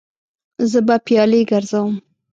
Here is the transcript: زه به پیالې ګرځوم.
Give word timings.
زه 0.71 0.79
به 0.87 0.95
پیالې 1.05 1.41
ګرځوم. 1.51 1.93